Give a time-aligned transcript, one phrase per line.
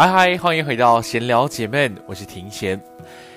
[0.00, 2.82] 嗨嗨，欢迎回到闲聊姐妹，我是庭贤。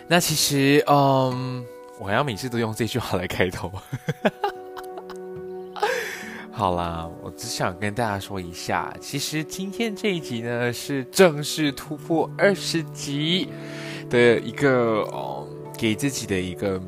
[0.07, 1.61] 那其实，嗯，
[1.99, 3.69] 我好像每次都用这句话来开头。
[6.53, 13.49] 好啦，我只想跟大家说一下，其实今天这一集呢是正式突破二十集
[14.09, 15.45] 的一个，哦，
[15.77, 16.81] 给自己的一个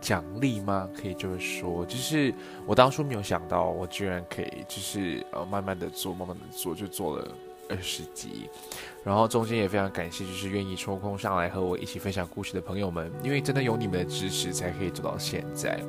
[0.00, 0.88] 奖励吗？
[0.98, 2.32] 可以这么说，就是
[2.64, 7.28] 我当初没有想到，我居然可以，就是呃，慢慢的做，慢慢的做，就做了。
[7.68, 8.48] 二十集，
[9.02, 15.80] 然后中间也非常感谢，就是愿意抽空上来和我一起分享故事的朋友们，因为真的有你们的支持，才可以走到现在。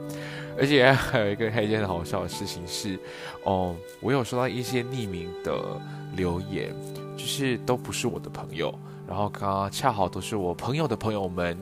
[0.57, 2.99] 而且还有一个还有一件很好笑的事情是，
[3.43, 5.81] 哦，我有收到一些匿名的
[6.15, 6.73] 留言，
[7.17, 8.73] 就是都不是我的朋友，
[9.07, 11.57] 然后刚刚恰好都是我朋友的朋友们。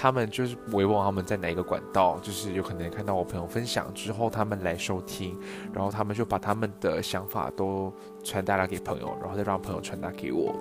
[0.00, 5.36] 他们就是我也问他们在哪一个管道，就是有可能看到我朋友分享之后，他们来收听，
[5.72, 7.92] 然后他们就把他们的想法都
[8.22, 10.54] 传达了给朋友，然后再让朋友传达给我，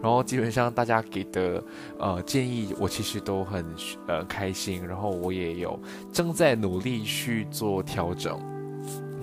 [0.00, 1.60] 然后基本上大家给的
[1.98, 3.66] 呃建议，我其实都很
[4.06, 5.76] 呃开心，然后我也有
[6.12, 8.53] 正在努力去做调整。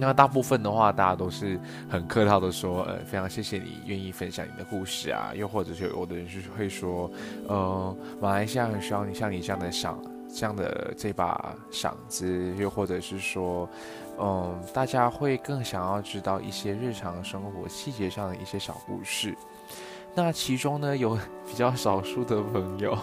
[0.01, 7.07] 那大部分的话，大家都是很客套的说，呃，非常谢谢你愿意分享你的故事啊，又或者是有的人是会说，
[7.47, 9.93] 呃，马来西亚很需要你像你这样的嗓，
[10.27, 13.69] 这样的这把嗓子，又或者是说，
[14.19, 19.35] 嗯，大家会更想要知道一些日常生活细节上的一些小故事。
[20.15, 22.97] 那其中呢，有比较少数的朋友，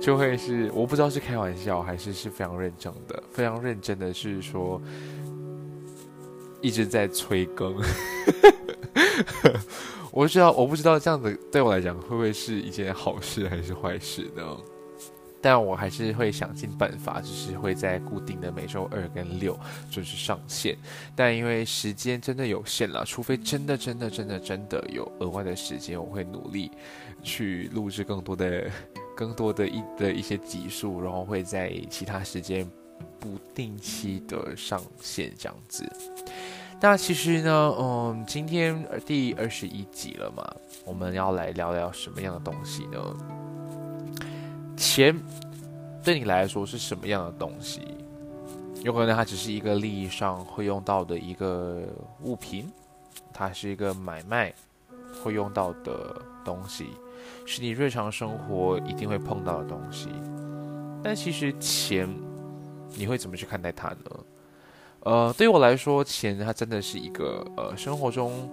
[0.00, 4.80] 就会是我不知道是开玩笑还是是非常认真的，非常认真的是说。
[6.64, 7.76] 一直在催更，
[10.10, 14.42] 我不知道，我不知道这样子对我来讲会不会是一件好事还是坏事呢？
[15.42, 19.60] 但我还是会想尽办法，就是会在固定的每周二跟六
[19.90, 20.74] 准时上线。
[21.14, 26.70] 但因为时间真的有限了，除非真的真的真的真的有额外的时间，我会努力
[27.22, 28.70] 去录制更多的、
[29.14, 32.66] 更多的一的一些集数，然后会在其他时间
[33.20, 35.84] 不定期的上线这样子。
[36.80, 40.44] 那其实呢，嗯，今天第二十一集了嘛，
[40.84, 43.16] 我们要来聊聊什么样的东西呢？
[44.76, 45.18] 钱
[46.02, 47.80] 对你来说是什么样的东西？
[48.82, 51.84] 有可能它只是一个利益上会用到的一个
[52.20, 52.70] 物品，
[53.32, 54.52] 它是一个买卖
[55.22, 56.88] 会用到的东西，
[57.46, 60.10] 是你日常生活一定会碰到的东西。
[61.02, 62.06] 但其实钱，
[62.94, 64.10] 你会怎么去看待它呢？
[65.04, 68.50] 呃，对于我来说，钱它真的是一个呃生活中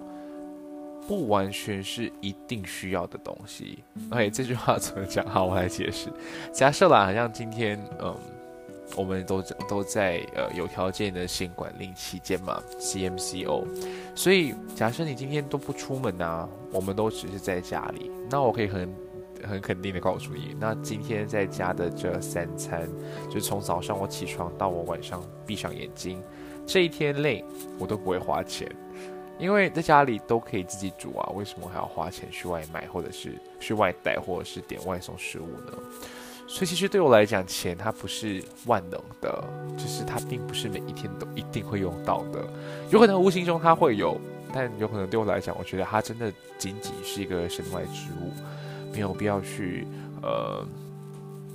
[1.08, 3.82] 不完全是一定需要的东西。
[4.10, 5.26] OK，这句话怎么讲？
[5.26, 6.12] 好，我来解释。
[6.52, 8.14] 假设啦，好像今天嗯，
[8.94, 13.64] 我们都都在呃有条件的新管令期间嘛，CMCO。
[14.14, 18.94] 所以假设你今天都不出门啊，我们都只是在家里，那我可以很
[19.42, 22.86] 很肯定的告诉你，那今天在家的这三餐，
[23.30, 26.22] 就从早上我起床到我晚上闭上眼睛。
[26.72, 27.44] 这一天累，
[27.78, 28.66] 我都不会花钱，
[29.38, 35.78] 因为在家里都可以自己煮啊，为什么还要花钱去外卖，或者是去外带，或者是点外送食物呢？
[36.48, 39.44] 所以其实对我来讲，钱它不是万能的，
[39.76, 42.42] 就是它并不是每一天都一定会用到的，
[42.88, 44.18] 有可能无形中它会有，
[44.50, 48.32] 但有可能对我来讲，我觉得它真的仅仅是一个身外之物。
[48.94, 49.86] 没有必要去
[50.22, 50.66] 呃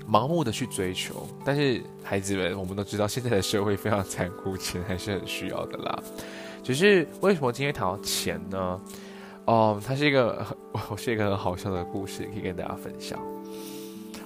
[0.10, 1.28] 盲目的去追求。
[1.44, 6.04] 但是孩子们，我们都知道现在的社会非常残酷，钱还是很需要的啦。
[6.64, 8.82] 只是为什么今天谈到钱呢？
[9.46, 10.46] 哦，它是一个
[10.90, 13.20] 我是一个很好笑的故事，可以跟大家分享。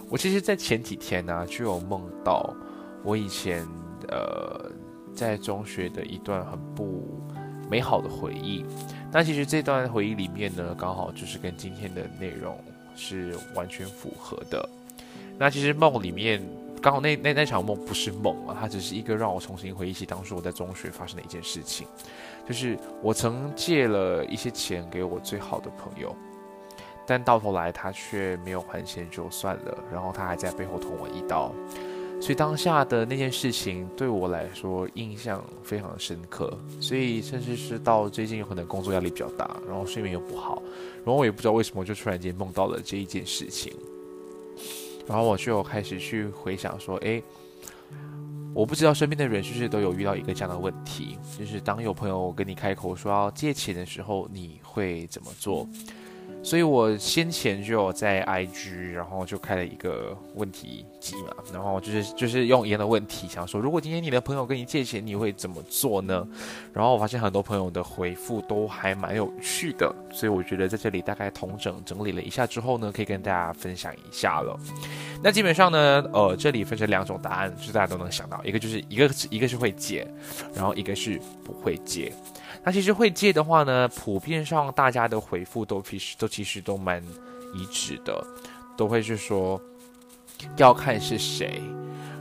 [0.10, 2.54] 我其实，在前几天呢，就有梦到
[3.04, 3.66] 我以前
[4.10, 4.72] 呃
[5.14, 7.22] 在中学的一段很不
[7.70, 8.66] 美好的回忆。
[9.12, 12.58] 那其实这段回忆里面呢，刚好就是跟今天的内容
[12.96, 14.68] 是完全符合的。
[15.42, 16.40] 那其实梦里面
[16.80, 21.88] 刚好那那那场梦不是梦啊，它只是一个让我重新回忆起当初我在中学发生的一件事情，
[22.48, 26.16] 就是我曾借了一些钱给我最好的朋友。
[27.08, 31.52] 但到头来，他却没有还钱就算了，然后他还在背后捅我一刀，
[32.22, 40.62] 所以当下的那件事情对我来说印象非常深刻，所以甚至是到最近有可能工作压力比较大，然后睡眠又不好，
[40.98, 43.74] 然后我也不知道为什么就突然间梦到了这一件事情，
[45.08, 47.24] 然后我就开始去回想说，诶，
[48.54, 55.68] 我不知道身边的人是不是都有遇到一个这样的问题，就是当有朋友跟你开口说要借钱的时候，你会怎么做？
[56.44, 66.28] 所以我先前就有在 IG，然后就开了一个问题机嘛，然后就是就是用一样的问题，想说如果今天你的朋友跟你借钱，你会怎么做呢？
[66.74, 74.60] 然后我发现很多朋友的回复都还蛮有趣的，所以我觉得在这里大概统整整理了一下之后呢，可以跟大家分享一下了。
[75.24, 80.08] 那基本上呢，呃，这里分成两种答案，就是大家都能想到，一个就是一个一个是会借，
[80.56, 82.12] 然后一个是不会借。
[82.64, 87.04] 那其实会借的话呢，普遍上大家的回复都其实都其实都蛮
[87.56, 88.24] 一致的，
[88.78, 89.60] 都会是说
[90.58, 91.62] 要看是谁。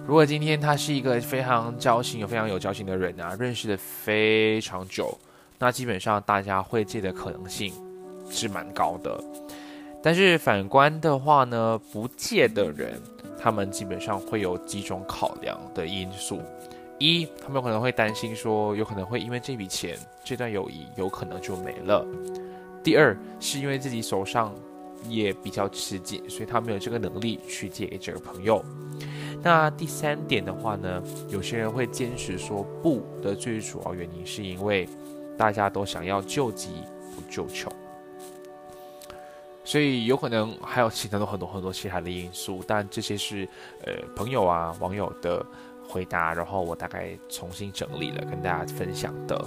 [0.07, 5.17] 如果今天他是一个非常交心、有非常有交情的人啊，认识的非常久，
[5.59, 7.73] 那基本上大家会借的可能性
[8.31, 9.23] 是蛮高的。
[10.03, 12.99] 但是反观的话呢，不借的人，
[13.39, 16.41] 他们基本上会有几种考量的因素。
[17.01, 22.07] 一，他们有可能会担心说，有可能会因为这笔钱，这段友谊有可能就没了。
[22.85, 24.55] 第二，是因为自己手上
[25.09, 28.63] 也比较吃紧，所以他没有这个能力去借给这个朋友。
[29.43, 34.87] 那第三点的话呢，有些人会坚持说不的最主要原因，是因为
[35.39, 36.69] 大家都想要救急
[37.17, 37.73] 不救穷，
[39.65, 43.49] 所以有可能还有其他的很多很多其他的因素，但这些是
[43.87, 45.45] 呃朋友啊网友的。
[45.91, 49.45] 回答，然后我大概重新整理了跟大家分享的。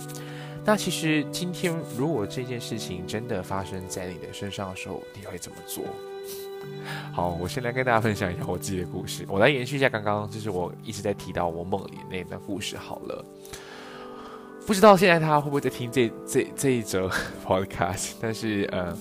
[0.65, 5.83] 那其实今天如果这件事情真的发生在你的身上的时候，你会怎么做？
[7.11, 9.25] 好，我先来跟大家分享一下我自己的故事。
[9.27, 12.77] 我来延续一下刚刚，就是我一直在提到我梦里那段故事。
[12.77, 13.25] 好了，
[14.65, 17.09] 不知道现在他会不会在听这这这一则
[17.45, 18.13] podcast？
[18.21, 18.97] 但是呃，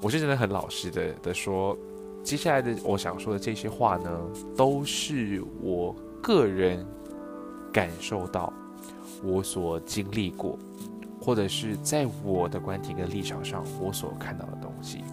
[0.00, 1.76] 我是真的很老实的的说，
[2.24, 4.18] 接下来的我想说的这些话呢，
[4.56, 5.94] 都是我。
[6.22, 6.86] 个人
[7.72, 8.52] 感受到
[9.22, 10.58] 我所经历过，
[11.20, 15.04] 或者是在我的观点跟立场上我所看到的东西。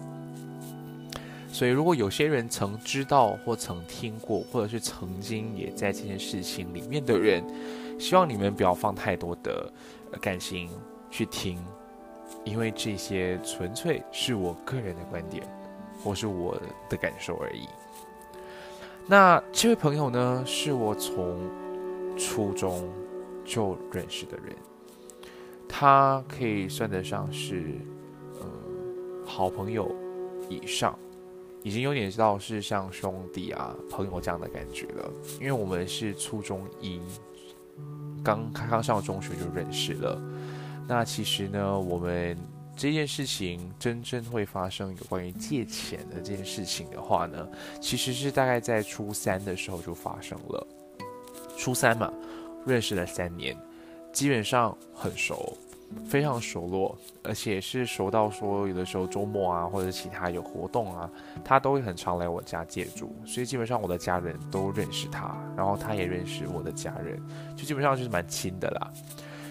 [1.50, 7.42] 所以，如果有些人曾知道或曾听过，或者是曾经也在这件事情里面的人，
[7.98, 9.72] 希望你们不要放太多的
[10.20, 10.70] 感情
[11.10, 11.58] 去听，
[12.44, 15.42] 因为这些纯粹是我个人的观点
[16.04, 16.56] 或是我
[16.88, 17.66] 的感受而已。
[19.10, 21.38] 那这位朋友呢，是我从
[22.14, 22.86] 初中
[23.42, 24.54] 就认识的人，
[25.66, 27.76] 他可以算得上是
[28.38, 28.46] 呃
[29.24, 29.90] 好朋友
[30.50, 30.98] 以上，
[31.62, 35.10] 已经有点到是像兄弟啊朋友这样的感觉了。
[35.40, 37.00] 因为我们是初中一
[38.22, 40.20] 刚刚刚上中学就认识了，
[40.86, 42.36] 那其实呢，我们。
[42.78, 47.44] 这件事情真正会发生有关于借钱的这件事情的话呢，
[47.80, 50.64] 其实是大概在初三的时候就发生了。
[51.56, 52.08] 初三嘛，
[52.64, 53.56] 认识了三年，
[54.12, 55.58] 基本上很熟，
[56.08, 61.10] 非常熟络，而且是熟到说有的时候周末啊或者其他有活动啊，
[61.44, 67.20] 他都会很常来我家借住，所以基本上我的家人都认识他，然后他也认识我的家人，
[67.56, 68.92] 就基本上就是蛮亲的啦。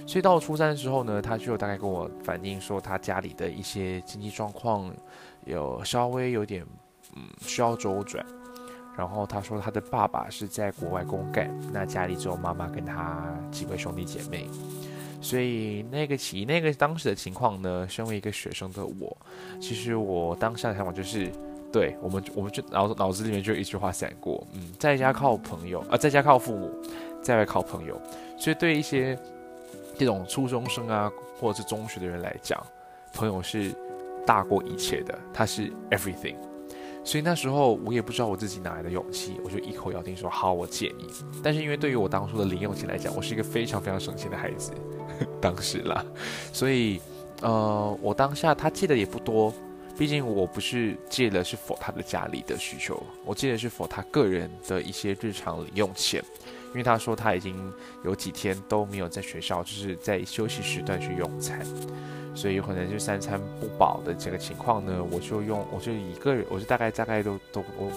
[0.07, 4.89] 所以到初三的时候呢，他就大概跟我反映说，他家里的一些经济状况
[5.43, 6.65] 有稍微有点
[7.13, 8.25] 嗯需要周转。
[8.97, 14.47] 然后他说他的爸爸是在国外公干，那家里只有妈妈跟他几位兄弟姐妹。
[15.21, 19.17] 所以那个起那个当时的情况呢，身为一个学生的我，
[19.59, 21.29] 其实我当下的想法就是，
[21.71, 26.71] 对我们我们就脑脑子里面就一句话闪过，嗯，在家靠朋友啊，在家靠父母，
[27.21, 28.01] 在外靠朋友。
[28.37, 29.19] 所以对一些。
[29.97, 32.61] 这种初中生啊，或者是中学的人来讲，
[33.13, 33.73] 朋友是
[34.25, 36.35] 大过一切的，他是 everything。
[37.03, 41.07] 所以那时候我也不知道我自己哪来的勇气，我就一口咬定说好，我借你。
[41.41, 44.73] 但是因为对于我当初的零用钱来讲，我是一个非常非常省钱的孩子，
[45.39, 46.05] 当时啦，
[46.51, 46.99] 所以
[47.41, 49.53] 呃，我当下他借的也不多，
[49.97, 56.21] 毕竟我不是借的是否他的家里的需求，我借的是否他个人的一些日常零用钱。
[56.71, 57.55] 因为他说他已经
[58.03, 61.65] 有几天都没有在学校，就是在休息时段去用餐。
[62.35, 67.91] 所以有可能就三餐不保的这个情况呢，我就用，我就一个人，我就大概大概都都我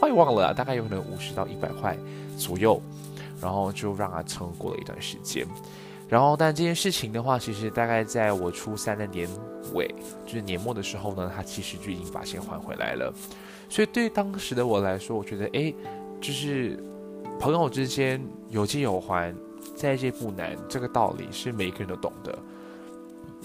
[0.00, 1.96] 快忘了，大概有可能五十到一百块
[2.36, 2.82] 左右，
[3.40, 5.46] 然后就让他撑过了一段时间。
[6.08, 9.28] 然后，但这件事情的话，其实大概在我初三的年
[9.74, 9.92] 尾，
[10.24, 13.12] 就是年末的时候呢，他其实就已经把钱还回来了。
[13.68, 15.72] 所以对于当时的我来说，我觉得，哎，
[16.20, 16.78] 就是
[17.38, 19.34] 朋友之间有借有还，
[19.74, 22.36] 再借不难，这个道理是每一个人都懂的。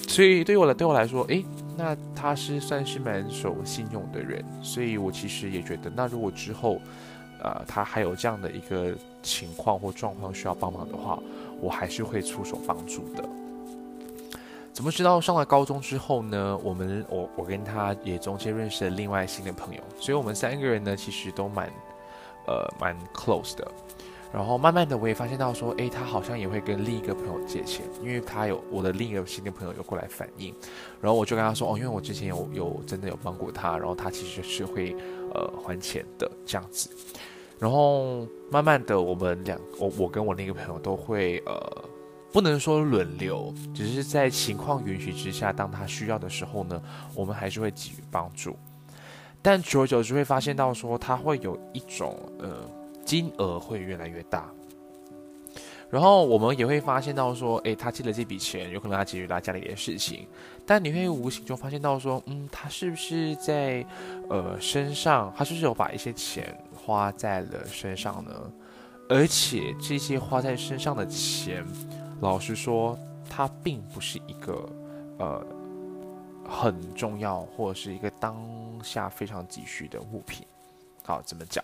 [0.07, 1.45] 所以对我来对我来说，诶，
[1.77, 6.81] 那他是算是蛮守信用的人，所以我其实也觉得，那如果之后，
[7.43, 11.19] 呃，他还有这样的一个情况或状况需要帮忙的话，
[11.59, 13.23] 我还是会出手帮助的。
[14.73, 16.57] 怎么知道上了高中之后呢？
[16.63, 21.69] 我们我我跟他也中间认识了另外新的朋友，所以我们三个人呢其实都蛮，
[22.47, 23.71] 呃，蛮 close 的。
[24.33, 30.55] 然后慢慢的，我也发现到说，诶，他好像也会跟另一个朋友借钱，因为他有我的另一个新的朋友有过来反映，
[31.01, 34.95] 然后我就跟他说，哦，因为我之前有有真的有帮过他，然后他其实是会
[35.33, 36.89] 呃还钱的这样子。
[37.59, 41.89] 然后慢慢的，我们两我我跟我那个朋友都会呃
[42.31, 46.81] 不能说轮流，只是在情况允许之下，当他需要的时候呢，
[47.13, 48.55] 我们还是会给予帮助。
[49.41, 52.49] 但久而久之会发现到说，他会有一种呃。
[53.03, 54.47] 金额会越来越大，
[55.89, 60.27] 然后我们也会发现到说，诶，他借了这笔钱，有可能他解决他家里的事情，
[60.67, 63.83] 但你会无形中发现到说，嗯，他是不是在
[64.29, 68.31] 呃身上，他是不是有把一些钱花在了身上呢？
[69.09, 71.65] 而且这些花在身上的钱，
[72.21, 74.69] 老实说，它并不是一个
[75.17, 75.45] 呃
[76.51, 78.35] 很重要或者是一个当
[78.83, 80.45] 下非常急需的物品。
[81.03, 81.63] 好，怎么讲？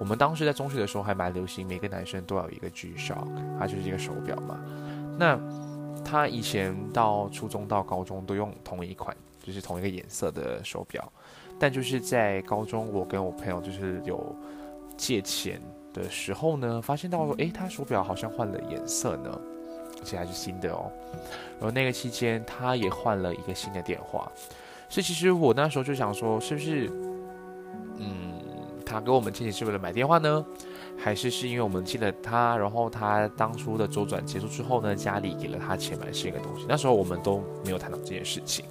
[0.00, 3.28] 我们当时在中学的时候还蛮流行，每个男生都要有一个 G-Shock，
[3.58, 4.58] 它就是一个手表嘛。
[5.18, 5.38] 那
[6.04, 11.12] 他以前到初中到高中都用同一款，就是同一个颜色的手表。
[11.58, 14.34] 但就是在高中，我跟我朋友就是有
[14.96, 15.60] 借钱
[15.92, 19.40] 的时候呢，发现到说，诶，他手表好像换了颜色呢，
[20.04, 20.92] 而且还是新的哦。
[21.58, 24.30] 然后那个期间，他也换了一个新的电话，
[24.90, 26.90] 所以其实我那时候就想说，是不是，
[27.96, 28.32] 嗯。
[28.86, 30.44] 他给我们借钱是为了买电话呢，
[30.96, 36.66] 还是是因为我们借了他，然后他当初的周转结束之后呢，家里给了他钱买新的东西？
[36.68, 38.66] 那时候我们都没有谈到这件事情。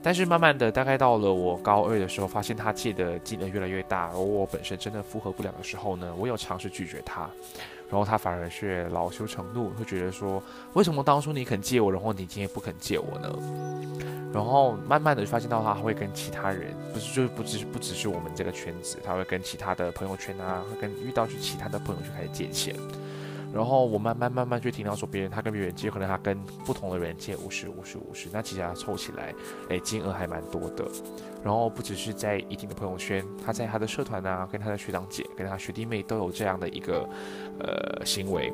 [0.00, 7.28] 但是慢慢的，大概到了我高二的时候，发现他借的金额越来越大，而我本身真的负荷不了的时候呢，我有尝试拒绝他，
[7.88, 10.42] 然后他反而是恼羞成怒，会觉得说，
[10.74, 13.32] 为什么当初你肯借我，然后你今天不肯借我呢？
[14.34, 22.74] 然后慢慢的发现到他会跟其他人，不是就不只不只是我们这个圈子，他会跟其他的朋友圈啊，会跟遇到去其他的朋友就开始借钱。
[23.56, 29.34] 然后我慢慢慢慢去听到说别人他跟别人借，可能他跟不同的人借五十五十五十，那其实他凑起来，
[29.70, 30.86] 哎，金额还蛮多的。
[31.42, 37.08] 然后不只是在一定的朋友圈，他在他的社团啊，跟他的学长姐，跟他学弟妹都有这样的一个
[37.58, 38.52] 呃行为。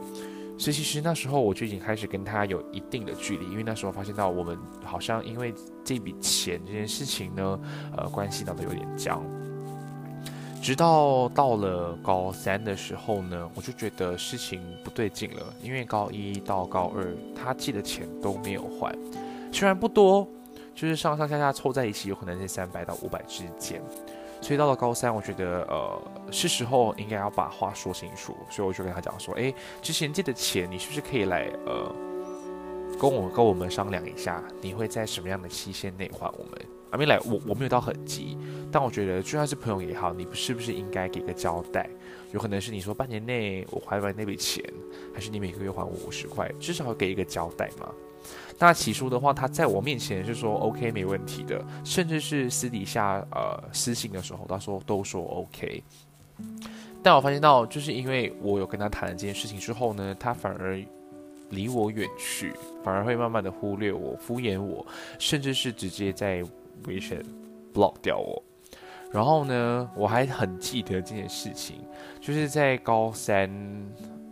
[0.56, 7.58] 所以其实那时候我就已经开始跟他有一定的距离，因为那时候发现到我们好像因为这笔钱这件事情呢，
[7.96, 9.20] 呃，关系闹得有点僵。
[10.62, 18.96] 直到到了高三的时候呢，我就觉得事情不对劲了，因为高一到高二他借的钱都没有还，
[19.50, 20.26] 虽然不多，
[20.72, 23.82] 就是上上下下凑在一起有可能是三百到五百之间。
[24.40, 31.92] 所以到了高三，我觉得呃是时候应该要把话说清楚，所以我就跟他讲说，哎，之前借的钱你是不是可以来呃
[33.00, 36.71] 跟我跟我们商量一下，你会在什么样的期限内还我们？
[36.92, 38.36] 还没来，我我没有到很急，
[38.70, 41.88] 但我觉得就算是朋友也好，你不是不是应该给个交代？
[42.32, 44.62] 有可能是你说半年内我还完那笔钱，
[45.14, 47.90] 还是你每个月还我五十块，至少给一个交代嘛。
[48.58, 55.82] 那起初的话，他在我面前是说 OK 没问题的，甚至是私底下呃私信的时候，他说都说 OK。
[57.02, 60.78] 但我发现到，就是因为我有跟他谈了这件事情之后呢，他反而
[61.50, 62.52] 离我远去，
[62.84, 64.86] 反而会慢慢的忽略我、敷衍我，
[65.18, 66.42] 甚至是直接在
[66.86, 67.20] 微信
[67.72, 68.42] block 掉我。
[69.10, 71.76] 然后呢，我还很记得这件事情，
[72.20, 73.50] 就是在高三。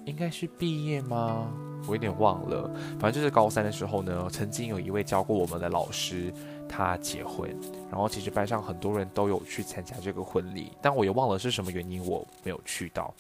[0.07, 1.47] 应该是毕业吗？
[1.87, 2.69] 我有点忘了。
[2.99, 6.33] 反正就是高三的时候呢，曾经有一位教过我们的老师，
[6.67, 7.55] 他结婚，
[7.91, 13.15] 然后其实班上很多人都有去参加这个婚礼，但我也忘了是什么原因我没有去到。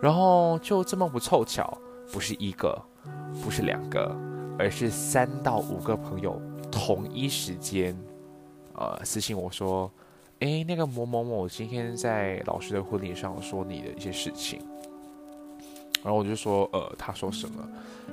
[0.00, 1.76] 然后就这么不凑巧，
[2.12, 2.80] 不是一个，
[3.42, 4.14] 不是两个，
[4.58, 7.96] 而是三到五个朋友同一时间，
[8.74, 9.90] 呃，私信我说。
[10.40, 14.60] 哎，那个某某某今天在老师的婚礼上说你的一些事情，
[16.02, 17.66] 然后我就说，呃，他说什么？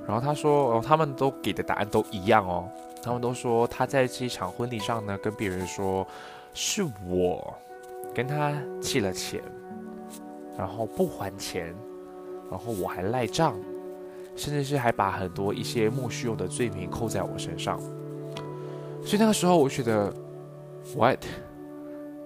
[0.08, 2.70] 然后他说，哦，他们都给的答案都一样哦，
[3.04, 6.08] 他们都说他在这一场婚礼上呢，跟别人说
[6.54, 7.54] 是我
[8.14, 9.42] 跟他借了钱，
[10.58, 11.76] 然后不还钱，
[12.50, 13.60] 然后我还赖账，
[14.38, 17.78] 甚至是还把很多一些莫须有的罪名扣在我身上，
[19.04, 20.14] 所以那个时候我觉得
[20.96, 21.20] ，what？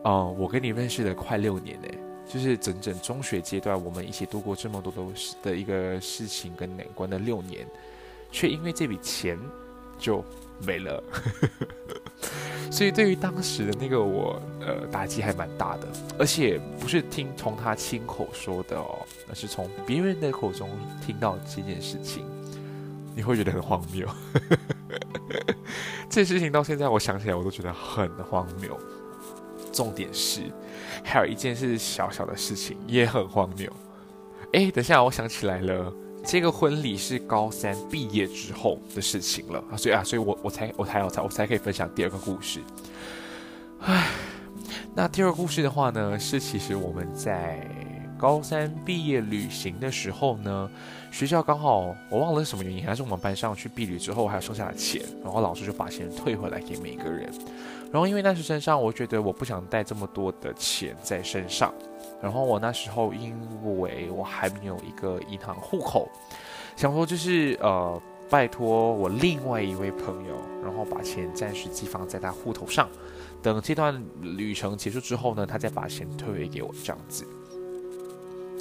[0.04, 1.88] 嗯，我跟你认识了快六年呢，
[2.28, 5.02] 就是整整中学阶段，我们一起度过这么多的
[5.42, 7.66] 的一个事情跟难关的六年，
[8.32, 9.36] 却因为这笔钱
[9.98, 10.24] 就
[10.66, 11.04] 没了。
[12.72, 15.88] 所以对于当时的那个我，呃，打击还蛮大的，
[16.20, 20.70] 而且不是听从他亲口说的哦，而是从别人的口中
[21.06, 22.26] 听到这件事情，
[23.16, 24.08] 你会觉得很荒谬。
[26.10, 28.78] 这事情到现在我想起来，我都觉得很荒谬。
[29.72, 30.44] 重点是，
[31.04, 33.70] 还有一件事小小的事情也很荒谬。
[34.54, 35.92] 哎，等下，我想起来了，
[36.24, 42.62] 这个婚礼是高三毕业之后的事情了，所以啊，所以我我才我才我才我才可以分享第二个故事。
[43.82, 44.12] 唉，
[44.96, 47.70] 那第二个故事的话呢，是其实我们在
[48.18, 50.70] 高三毕业旅行的时候呢，
[51.12, 57.30] 学校刚好我忘了是什么原因，还是我们班上去毕旅之后还有剩下的钱，然后老师就把钱退回来给每个人。
[57.92, 61.74] 然后因为那时身上，我觉得我不想带这么多的钱在身上。
[62.22, 63.38] 然后我那时候因
[63.80, 66.10] 为我还没有一个银行户口，
[66.76, 72.90] 想说就是呃，拜托我另外一位朋友，然后把钱暂时寄放在他户头上，
[73.42, 77.26] 等这段旅程结束之后呢，他再把钱退回给我这样子。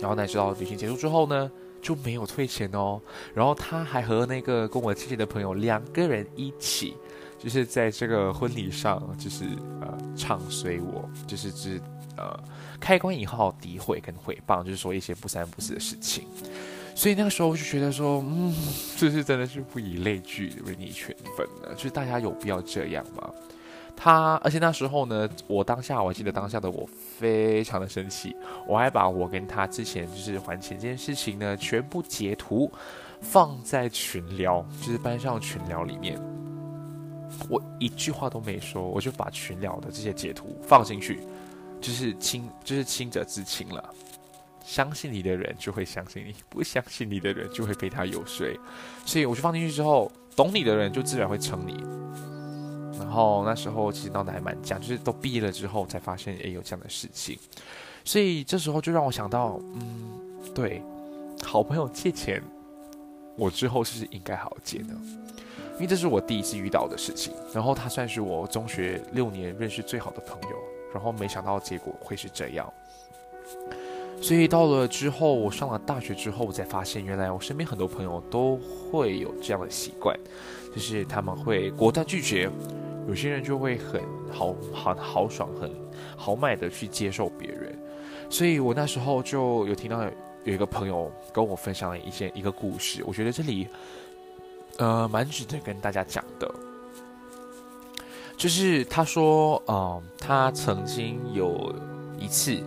[0.00, 3.00] 然后呢，直到旅行结束之后呢，就没有退钱哦。
[3.34, 6.94] 然后他还和那个跟我亲戚的朋友两个人一起。
[7.36, 9.44] 就是在这个婚礼上，就是
[9.82, 11.78] 呃唱衰我，就是只
[12.16, 12.34] 呃
[12.80, 16.24] 开关以后诋毁跟诽谤，就是说一些不三不四的事情。
[16.94, 18.54] 所以那个时候我就觉得说，嗯，
[18.96, 23.30] 这是真的是不以类聚，人以群分的，就是大家有必要这样吗？
[23.94, 28.34] 他，而且那时候呢，我当下我记得当下的我非常的生气，
[28.66, 32.70] 我还把我跟他之前就是还钱这件事情呢，全部截图
[33.20, 36.20] 放在群聊，就是班上群聊里面。
[37.48, 41.20] 我一句话都没说，我就把群聊的这些截图放进去，
[41.80, 43.94] 就是亲，就是亲者自亲了。
[44.64, 48.46] 相信你的人就会相信你，不相信你的人就会被他游说。
[49.04, 51.84] 所以我就放进去之后，懂你的人就自然会撑你。
[52.98, 57.38] 然后那时候其实闹得还蛮僵，就是都毕业了之后才发现，哎，有这样的事情。
[58.04, 60.10] 所以这时候就让我想到，嗯，
[60.54, 60.82] 对，
[61.42, 62.42] 好朋友借钱，
[63.36, 64.94] 我之后是应该好好借的。
[65.74, 70.56] 因为这是我第一次遇到的事情，然后他算是我中学六年认识最好的朋友，
[70.92, 72.72] 然后没想到结果会是这样，
[74.20, 80.16] 所以到了之后，我上了大学之后，我才发现原来我身边很多朋友都会有这样的习惯，
[80.72, 82.48] 就是他们会果断拒绝，
[83.08, 85.68] 有些人就会很豪很豪爽、很
[86.16, 87.73] 豪迈的去接受别人，
[88.28, 90.02] 所以我那时候就有听到
[90.44, 93.68] 有一个朋友跟我分享了一些一个故事，我觉得这里。
[94.76, 96.52] 呃，蛮值得跟大家讲的，
[98.36, 101.72] 就是他说，嗯，他曾经有
[102.18, 102.60] 一次，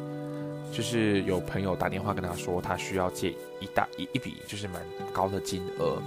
[0.72, 6.02] 就是有朋友打电话跟他说，他需要借一大一一笔，就是蛮高的金额。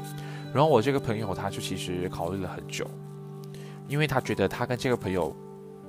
[0.54, 2.86] 然后我这个朋友，他就其实考虑了很久，
[3.86, 5.36] 因为他觉得他跟这个朋友，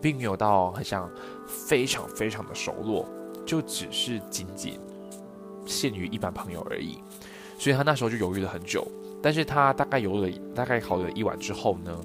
[0.01, 1.09] 并没有到很像
[1.47, 3.05] 非常非常的熟络，
[3.51, 4.79] 就只是仅仅
[5.65, 6.99] 限于一般朋友而已，
[7.59, 8.87] 所以他那时候就犹豫了很久。
[9.21, 11.99] 但是他大概犹了大概考虑了一晚之后呢，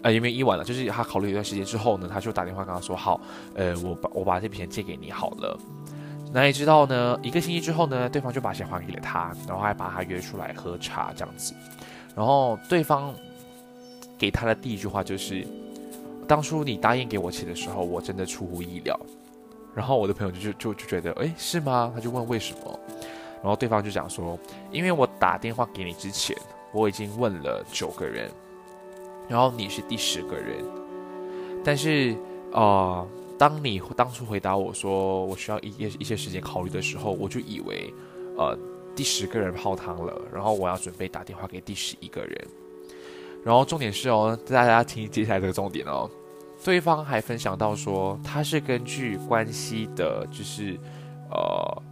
[0.00, 3.20] 呃，也没有一晚了，就是他考虑一段时间之后呢，他就打电话跟他说：“好，
[3.54, 5.60] 呃，我把我把这笔钱借给你好了。”
[6.32, 7.20] 哪里知道呢？
[7.22, 11.52] 一个星期之后呢，对方就把钱还给了他，然后还把他约出来喝茶这样子。
[12.16, 13.12] 然后对方
[14.16, 15.46] 给他的第一句话就是
[16.26, 18.98] ：“当初你答应给我钱的时候，我真的出乎意料。”
[19.74, 22.80] 然后我的朋友就就就就觉得：“哎，是吗？”他就问为什么。
[23.40, 24.36] 然后对方就讲说，
[24.72, 26.36] 因为我打电话给你之前，
[26.72, 28.28] 我已经问了九个人，
[29.28, 30.64] 然后你是第十个人，
[31.62, 32.16] 但是
[32.52, 33.06] 啊，
[33.38, 37.94] 当你当初回答我说我需要一些一些时间考虑的时候，我就以为，
[38.36, 38.58] 呃，
[38.96, 42.46] 第十个人泡汤了，然后我要准备打电话给第十一个人。
[43.44, 46.10] 然后重点是哦，大家听接下来这个重点哦，
[46.64, 50.78] 对方还分享到说，他是根据关系的，就是
[51.30, 51.82] 呃，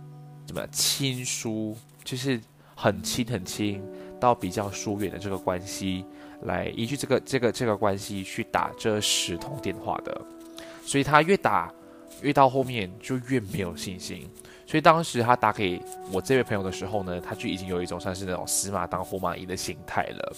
[0.46, 2.40] 怎么亲疏，就是
[2.74, 3.83] 很亲很亲
[4.20, 6.05] 到比较疏远的这个关系，
[6.42, 10.20] 来依据这个这个这个关系去打这十通电话的，
[10.85, 11.72] 所以他越打
[12.20, 14.29] 越到后面就越没有信心。
[14.66, 20.33] 所以当时他打给我这位朋友的时候呢，他就已经有一种算是那种死马当活马医的心态了。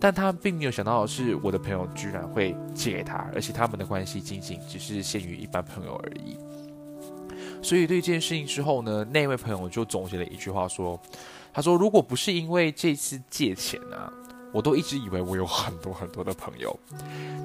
[0.00, 6.38] 但他并没有想到的是，我的朋友居然会借给他，而且他们的关系仅仅只是限于一般朋友而已。
[7.62, 10.98] 所以对这件事情之后呢，那位朋友就总结了一句话说
[11.52, 14.10] ：“他说，如果不是因为这次借钱啊，
[14.50, 16.74] 我都一直以为我有很多很多的朋友，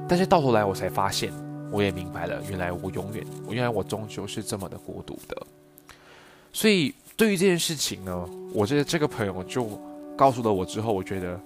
[0.08, 1.34] 但是到头来我才发现，
[1.70, 5.46] 我也明白了，原来我永远，原来我终究是这么的孤独的。”
[6.54, 9.68] 所以，对于这件事情呢，我觉得这个朋友就
[10.16, 11.38] 告诉了我之后，我觉得，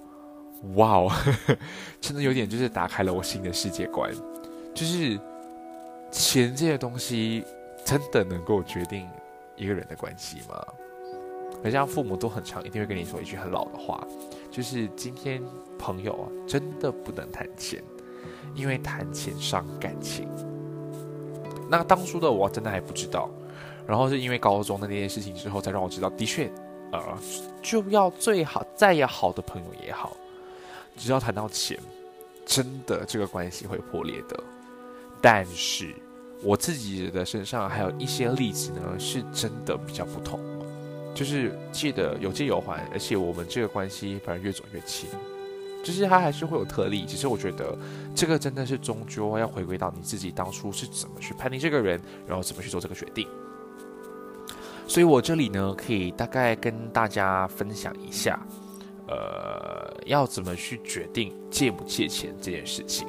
[0.74, 1.12] 哇哦，
[2.00, 4.12] 真的有点就是打开了我新的世界观，
[4.74, 5.18] 就是
[6.10, 7.44] 钱这些东西
[7.84, 9.08] 真的能够决定
[9.56, 10.64] 一个人的关系吗？
[11.62, 14.06] 好像父母都很常一定会跟你说一句很老的话，
[14.50, 15.42] 就是今天
[15.78, 17.82] 朋友啊，真的不能谈钱，
[18.54, 20.28] 因为谈钱伤感情。
[21.68, 23.30] 那当初的我真的还不知道。
[23.86, 26.48] 然后是因为高中的那件事情之后，才让我知道，的确，
[26.92, 27.00] 呃，
[27.60, 30.16] 就要最好再要好的朋友也好，
[31.00, 31.78] 只要谈到钱，
[32.44, 34.38] 真的这个关系会破裂的。
[35.20, 35.94] 但是
[36.42, 40.38] 我自己的身上还有一些例子呢，是真的比较不同，
[41.14, 45.08] 就是借的有借有还，而且我们这个关系反而越走越近。
[45.82, 47.74] 就是他还是会有特例，其实我觉得
[48.14, 53.26] 这个真的是终究要回归到你自己当初是怎么去判定这个人，然后怎么去做这个决定。
[54.86, 58.38] 所以我这里呢，可以大概跟大家分享一下，
[59.10, 63.08] 呃，要怎么去决定借不借钱这件事情。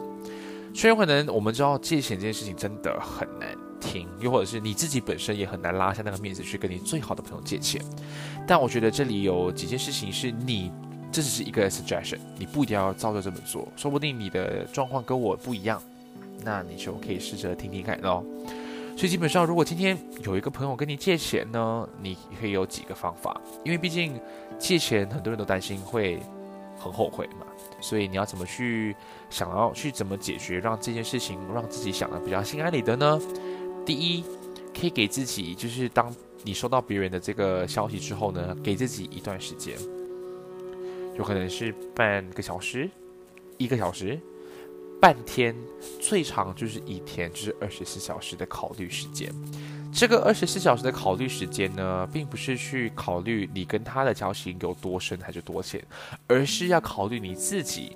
[0.73, 7.79] 虽然可能我们知道借钱这件事情真的很难听，又或者是你自己本身也很难拉下那个面子去跟你最好的朋友借钱，
[8.47, 10.71] 但我觉得这里有几件事情是你，
[11.11, 15.81] 这只是一个 suggestion，你不一定要照着这么做，说不定你的状况跟我不一样，
[16.43, 18.23] 那你就可以试着听听看喽。
[18.97, 24.19] 所以基本上，如果今天有一个朋友跟你借钱呢，你可以有几个方法，因为毕竟
[24.61, 26.21] 借钱很多人都担心会
[26.77, 27.47] 很后悔嘛，
[27.81, 28.95] 所以你要怎么去
[29.29, 33.19] 想要去怎么解决，让这件事情让自己想的比较心安理得呢？
[33.85, 34.23] 第一，
[34.79, 39.75] 可以给自己就是当你收到别人的这个消息之后呢，给自己一段时间，
[41.17, 42.89] 有可能是半个小时、
[43.57, 44.19] 一个小时。
[45.01, 45.55] 半天，
[45.99, 49.33] 最长就是一天，就是二十四小时的考虑时间。
[49.91, 55.83] 这个二十四小时的考虑时间呢，并不是去考虑你跟他的交情有多深还是多浅，
[56.27, 57.95] 而是要考虑你自己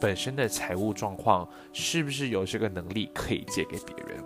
[0.00, 4.24] 本身的财务状况是不是有这个能力可以借给别人。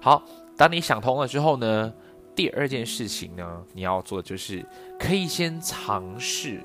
[0.00, 0.22] 好，
[0.56, 1.92] 当你想通了之后呢，
[2.36, 4.64] 第二件事情呢，你要做的就是
[4.98, 6.60] 可以先尝试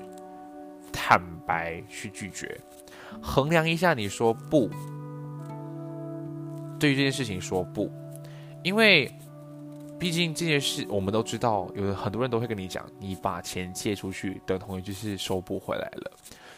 [0.92, 2.58] 坦白去拒绝。
[3.20, 4.70] 衡量一下，你说不，
[6.78, 7.90] 对于这件事情说不，
[8.64, 9.08] 因为
[9.96, 16.10] 毕竟这件事我们都知道，有很多人都会跟你讲，你把钱借出去等同于就是收不回来了，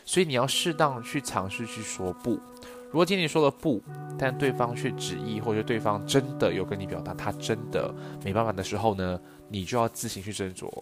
[0.05, 2.41] 所以你要适当去尝试去说不。
[2.87, 3.83] 如果今天说了不，
[4.17, 7.93] 但对方却执意，或者对方真的有跟你表达他真的
[8.25, 10.73] 没办法的时候呢，你就要自行去斟酌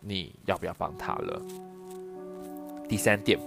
[0.00, 1.42] 你要不要帮他了。
[2.88, 3.38] 第三点。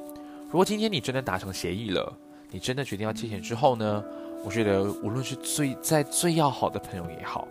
[0.45, 2.17] 如果今天你真的达成协议了，
[2.49, 4.03] 你真的决定要借钱之后呢？
[4.45, 7.47] 我觉得无论是最在最要好的朋友也好，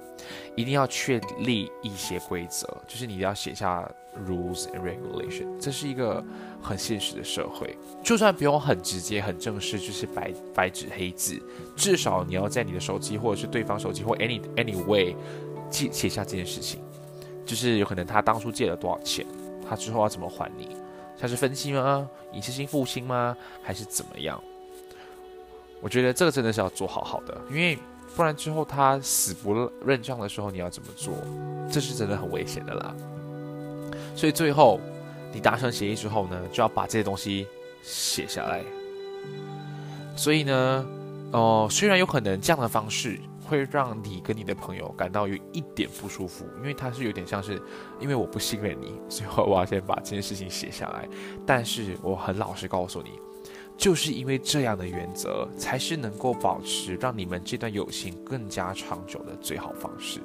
[0.55, 3.91] 一定要确立一些规则，就是你要写下
[4.27, 5.59] rules and regulation。
[5.59, 6.23] 这是一个
[6.63, 11.43] 很现实的社会，就算不用很直接、很正式，就是白白纸黑字，
[11.77, 15.17] 至少你要在你的手机或者是对方手机或 any any way
[15.69, 16.81] 记写下这件事情，
[17.45, 19.27] 就是有可能他当初借了多少钱，
[19.69, 20.69] 他之后要怎么还你。
[21.19, 22.09] 他是分期吗？
[22.33, 23.37] 一次性付清吗？
[23.63, 24.41] 还是怎么样？
[25.85, 27.79] 我觉得这个真的是要做好好的，因为
[28.17, 31.13] 不然之后他死不认账的时候，你要怎么做？
[31.71, 32.95] 这是真的很危险的啦。
[34.17, 34.81] 所以最后
[35.31, 37.47] 你达成协议之后呢，就要把这些东西
[37.83, 38.63] 写下来。
[40.17, 40.87] 所以呢，
[41.33, 43.21] 哦，虽然有可能这样的方式。
[43.47, 47.61] 会让你跟你的朋友感到有一点不舒服，因为他是有点像是，
[48.01, 51.07] 因为我不信任你，所以我要先把这件事情写下来。
[51.45, 53.21] 但是我很老实告诉你，
[53.77, 60.21] 就是因为这样的原则，才是能够保持让你们这段友情更加长久的最好方式。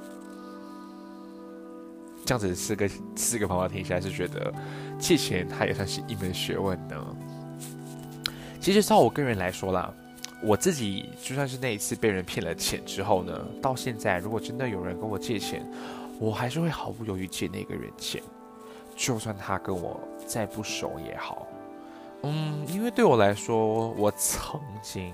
[2.26, 4.54] 这样子四个四个方法听起来，是觉得
[5.00, 7.16] 借钱它也算是一门学问呢。
[8.62, 9.92] 其实照我个人来说啦，
[10.44, 15.66] 我自己就算是那一次被人骗了钱之后呢，到现在如果真的有人跟我借钱，
[16.20, 18.22] 我还是会毫不犹豫借那个人钱，
[18.96, 21.48] 就算他跟我再不熟也好。
[22.24, 25.14] 嗯，因为对我来说，我曾经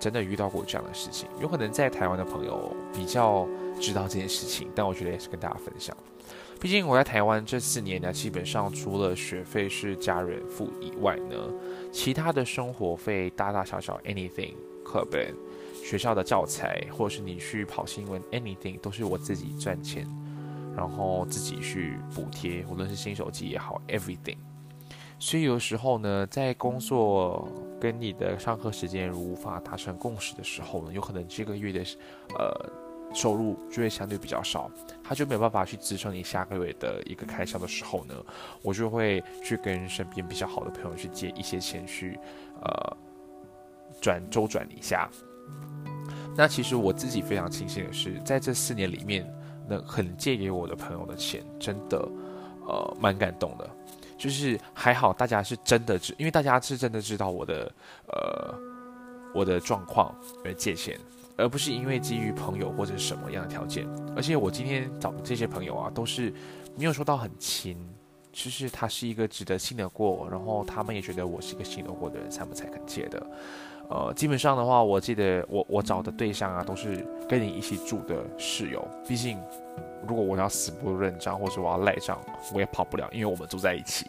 [0.00, 1.28] 真的遇到过这样的事情。
[1.40, 3.46] 有可能在台湾的朋友比较
[3.80, 5.96] 知道这件事情，但我觉得也是跟大家分享。
[6.60, 11.36] 毕竟我在台湾这四年呢，基本上除了学费是家人付以外呢，
[11.92, 14.54] 其他的生活费大大小小 anything
[14.84, 15.32] 课本、
[15.84, 20.04] 学校的教材，或者是你去跑新闻 anything 都是我自己赚钱，
[20.76, 24.38] 然后自己去补贴，无论是新手机也好，everything。
[25.20, 27.48] 所以有时候呢，在工作
[27.80, 31.84] 跟你的上课时间无法达成共识的时候呢，有可能这个月的
[32.38, 32.70] 呃
[33.12, 34.70] 收入就会相对比较少，
[35.02, 38.14] 他就没有办法去支撑你下个月的一个开销的时候呢，
[38.62, 42.18] 我就会去跟身边比较好的朋友去借一些钱去
[42.62, 42.96] 呃
[44.00, 45.10] 转周转一下。
[46.36, 49.28] 那其实我自己非常庆幸的是，在这四年里面，
[49.66, 51.98] 能很借给我的朋友的钱，真的
[52.68, 53.68] 呃蛮感动的。
[54.18, 57.72] 就是还好，大家是真的知，因为大家是真的知道我的，
[58.08, 58.54] 呃，
[59.32, 60.98] 我的状况而借钱，
[61.36, 63.86] 而不是因为基于朋友或者什么样的条件。
[64.16, 66.32] 而且我今天找的这些朋友啊，都是
[66.76, 67.78] 没有说到很亲，
[68.32, 73.24] 就是他是一个值得信得过，然后他们也觉得我是一个信得过的人，他们才肯借的。
[73.88, 79.38] 呃，基本上的话，我记得我我找的对象啊，都是跟你一起住的室友，毕竟。
[80.06, 82.18] 如果我要死不认账，或者我要赖账，
[82.54, 84.08] 我也跑不了，因为我们住在一起。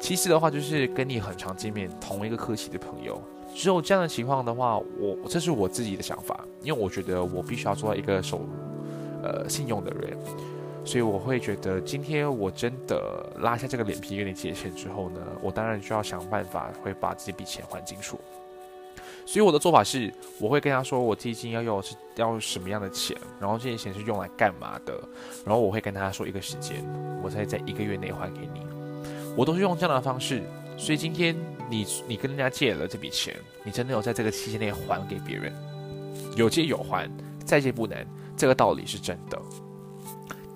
[0.00, 3.22] 其次的话，就是跟你很常见面、同一个科系的朋友。
[3.54, 8.40] 只有这样的情况的话，我这是我自己的想法，因为我觉得我必须要做到一个守
[9.22, 10.18] 呃信用的人，
[10.84, 18.18] 所以我会觉得今天我真的拉下这个脸皮跟你借钱之后呢，我当然就要想办法会把这笔钱还清楚。
[19.24, 24.92] 所以我的做法是，我会跟他说，我基金要用是要什么样的钱，然后这些钱是用来干嘛的，
[25.44, 26.84] 然后我会跟他说一个时间，
[27.22, 28.60] 我才在一个月内还给你。
[29.36, 30.42] 我都是用这样的方式。
[30.78, 31.36] 所以今天
[31.70, 35.52] 你你跟人家借了这笔钱，你真的有在这个期间内还给别人，
[36.34, 37.08] 有借有还，
[37.44, 38.06] 再借不难，
[38.36, 39.38] 这个道理是真的。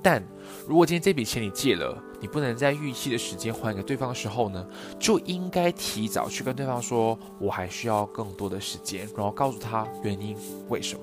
[0.03, 0.23] 但
[0.67, 4.67] 如果今天这笔钱你借了，你不能在预期的时间还给对方的时候呢，
[4.99, 10.37] 就应该提早去跟对方说，我还需要更多的时间，然后告诉他原因
[10.69, 11.03] 为什么。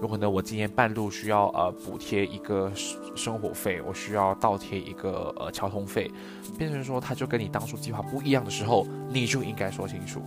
[0.00, 2.72] 有可能我今天半路需要呃补贴一个
[3.16, 6.08] 生活费，我需要倒贴一个呃交通费，
[6.56, 10.22] 变成说他就跟你当初计划不一样的时候，你就应该说清楚。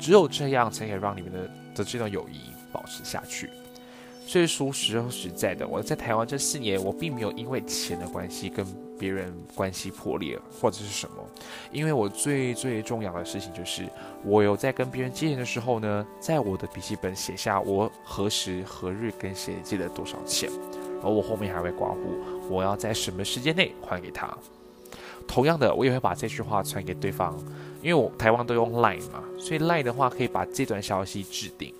[0.00, 3.48] 只有这样才可以让你们的的这段友谊保持下去。
[4.26, 8.66] 所以说实实在的，我在台湾这四年，我并没有因为钱的关系跟
[8.98, 11.16] 别人关系破裂或者是什么，
[11.70, 13.88] 因为我最最重要的事情就是，
[14.24, 20.50] 我有在跟别人借钱的时候呢，在我的笔记本写下我何时何日跟谁借了多少钱，
[20.96, 24.36] 然后我后面还会刮胡，我要在什么时间内还给他。
[25.26, 27.38] 同样的，我也会把这句话传给对方，
[27.82, 31.74] 因为我台湾都用 Line 嘛，所以 Line 的话可以把这段消息置顶。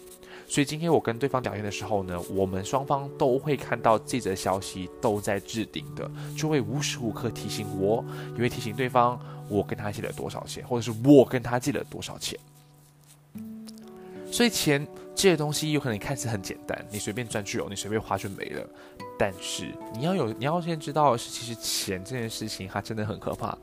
[0.49, 12.39] 所以今天我跟对方聊天的时候呢，我们双方都会看到这则消息都在置顶的，就会无时无刻提醒我，也会提醒对方我跟他借了多少钱，或者是我跟他借了多少钱。
[14.33, 18.67] 所以钱这些东西有可能看似很简单，你随便赚去哦，你随便花就没了。
[19.19, 23.59] 但是你要有，你要先知道的是，其实钱这件事情它真的很可怕。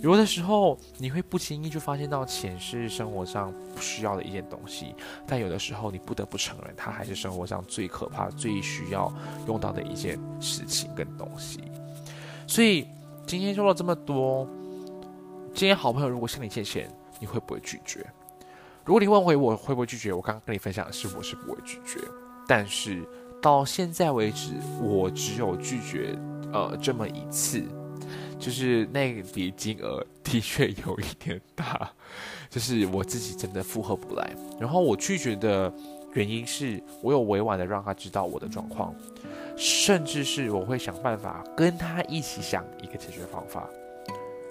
[0.00, 4.94] 有的时候你会不经意就发现到钱是生活上不需要的一件东西，
[5.26, 9.12] 但有的时候你不得不承认，它还是生活上最可怕、最需要
[9.48, 11.60] 用到的一件事情跟东西。
[12.46, 12.86] 所以
[13.26, 14.46] 今天说了这么多，
[15.52, 18.06] 今天好朋友如果向你借钱，你会不会拒绝？
[18.84, 21.98] 如果你问回我会不会拒绝，我刚刚跟你分享的是我是不会拒绝，
[22.46, 23.04] 但是。
[23.40, 26.14] 到现在为止，我只有拒绝，
[26.52, 27.62] 呃，这么一次，
[28.38, 31.90] 就是那笔金额的确有一点大，
[32.50, 34.30] 就是我自己真的负荷不来。
[34.58, 35.72] 然后我拒绝的
[36.12, 38.94] 原因是我有委婉的让他知道我的状况，
[39.56, 43.68] 甚至是我会想办法跟他一起想一个解决方法。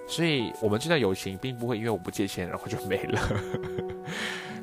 [0.08, 3.20] 所以，我们这段友情并不会因为我不借钱然后就没了。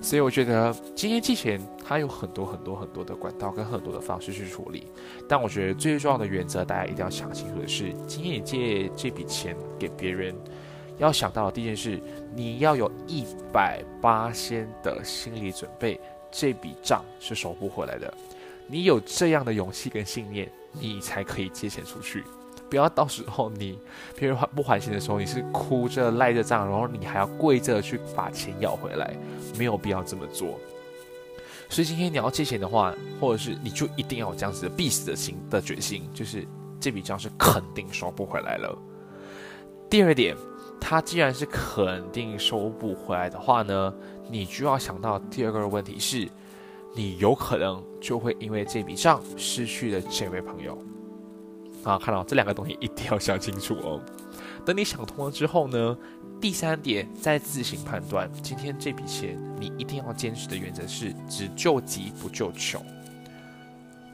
[0.01, 4.87] 所以我觉得今天借钱，它有很多很多很多的管道跟很多的方式去处理。
[5.27, 10.35] 但我觉得最重要的原则，大家一定要想清楚的是：今天你借这笔钱给别人，
[10.97, 11.99] 要想到的第一件事，
[12.33, 15.99] 你要有一百八千的心理准备，
[16.31, 18.13] 这笔账是收不回来的。
[18.67, 22.23] 你有这样的勇气跟信念，你才可以借钱出去。
[22.69, 23.79] 不要到时候你
[24.15, 29.15] 别人还不还钱的时候，你是哭着赖着账，然后你还要跪着去把钱要回来，
[29.57, 30.59] 没有必要这么做。
[31.69, 36.47] 所以今天你要借钱的话，或者是你就一定要有这样子的必死的心的决心，就是
[36.79, 38.77] 这笔账是肯定收不回来了。
[39.89, 40.35] 第二点，
[40.79, 43.93] 他既然是肯定收不回来的话呢，
[44.29, 46.27] 你就要想到第二个问题是，
[46.93, 50.77] 你有可能就会因为这笔账失去了这位朋友。
[51.87, 54.01] 啊，看到这两个东西一定要想清楚哦。
[54.65, 55.97] 等你想通了之后呢？
[56.39, 58.31] 第三点，再自行判断。
[58.43, 62.79] 今天这笔钱，你一定要坚持的原则是只救急不救穷，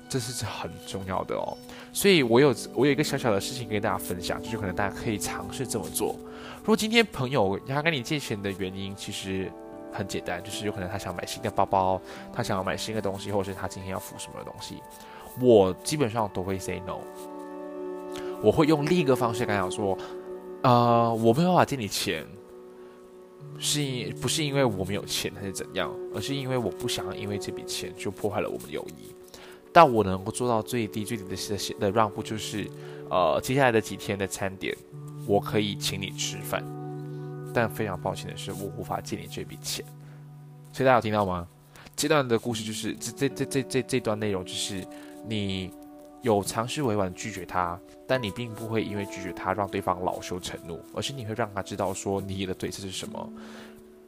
[0.07, 1.57] 这是很重要的哦。
[1.91, 6.15] 所以我有我有一个小小的事情跟大家分享，就是可能大家可以尝试这么做。
[6.59, 9.51] 如果今天朋友他跟你借钱的原因其实
[9.91, 14.81] 很简单，就是有可能他想买新的包包，他想要买新的东西，或者是他今天要付什么东西，
[15.41, 16.99] 我基本上都会 say no。
[18.43, 19.97] 我会用另一个方式跟他说。
[20.63, 22.25] 呃，我没有办法借你钱，
[23.59, 29.13] 是因不是因为我没有钱还是怎样，而是因为我不想因为这笔钱就破坏了我们的友谊。
[29.73, 32.65] 但我能够做到最低最低的的的让步，就是
[33.09, 34.73] 呃，接下来的几天的餐点，
[35.27, 36.63] 我可以请你吃饭。
[37.53, 39.83] 但非常抱歉的是，我无法借你这笔钱。
[40.71, 41.45] 所以大家有听到吗？
[41.93, 44.81] 这段的故事就是这这这这这这段内容就是
[45.27, 45.69] 你。
[46.23, 53.29] 有尝试委婉拒绝他，但你并不会因为拒绝他让对方恼羞成怒，而是你会让他知道说你的对策是什么，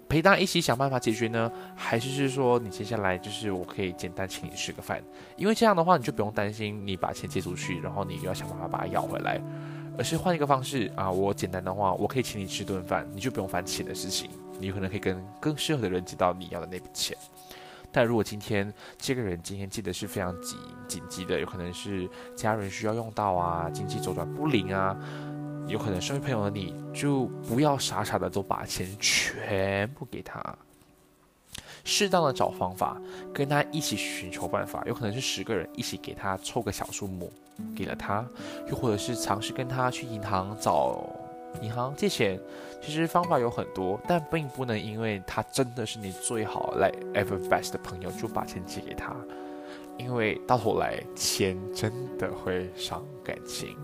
[0.08, 1.52] 陪他一起想办法解决呢？
[1.76, 5.04] 还是是说你接下来就是我可以简单请你吃个饭？
[5.36, 9.42] 因为这样的话你就不用担心你把钱借出去，然后你又要想办法把它要回来，
[9.98, 17.18] 而是换一个方式啊，我简单的话我可以请你吃顿饭，你就不用烦钱的事情，你可能可以跟更适合的人借到你要的那笔钱。
[17.96, 24.94] 但如果今天这个人今天记得是非常紧紧急的，有可能是家人需要用到啊，经济周转不灵啊，
[25.66, 30.44] 有可能身为朋友的你就不要傻傻的都把钱全部给他，
[31.86, 33.02] 适当的找方法
[33.34, 37.32] 跟他一起寻求办法，有可能是十个人一起给他凑个小数目
[37.74, 38.28] 给了他，
[38.68, 41.25] 又或者是尝试跟他去银行找。
[41.62, 42.40] 银行借钱，
[42.82, 49.16] 其实方法有很多，但并不能因为他真的是你最好来 ever best 的朋友就把钱借给他，
[49.98, 53.76] 因为到头来钱真的会伤感情。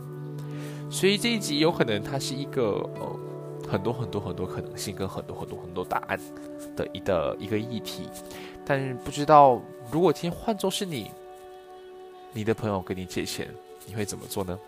[0.89, 3.19] 所以这一集有可能它是一个呃
[3.69, 6.19] 很多很多很多可能性跟很多很多很多答案
[6.75, 8.09] 的一的一个议题，
[8.65, 11.09] 但是不知道如果今天换作是你，
[12.33, 13.47] 你的朋友跟你借钱，
[13.85, 14.59] 你会怎么做呢？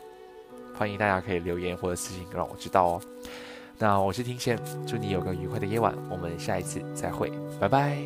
[0.76, 3.02] 欢迎大家可以留言或者私信让我知道哦。
[3.78, 7.98] 那我是听贤，祝你有个愉快的夜晚，我们下一次再会，拜拜。